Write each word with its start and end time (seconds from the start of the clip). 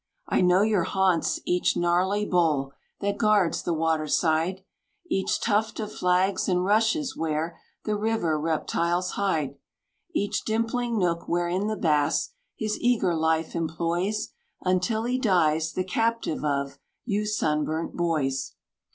I 0.27 0.41
know 0.41 0.63
your 0.63 0.85
haunts: 0.85 1.39
each 1.45 1.77
gnarly 1.77 2.25
bole 2.25 2.73
That 3.01 3.19
guards 3.19 3.61
the 3.61 3.71
waterside, 3.75 4.63
Each 5.05 5.39
tuft 5.39 5.79
of 5.79 5.91
flags 5.93 6.49
and 6.49 6.65
rushes 6.65 7.15
where 7.15 7.59
The 7.85 7.95
river 7.95 8.39
reptiles 8.39 9.11
hide, 9.11 9.59
Each 10.11 10.43
dimpling 10.43 10.97
nook 10.97 11.29
wherein 11.29 11.67
the 11.67 11.77
bass 11.77 12.31
His 12.55 12.79
eager 12.79 13.13
life 13.13 13.53
employs 13.55 14.29
Until 14.61 15.03
he 15.03 15.19
dies 15.19 15.73
the 15.73 15.83
captive 15.83 16.43
of 16.43 16.79
You 17.05 17.27
sunburnt 17.27 17.95
boys. 17.95 18.53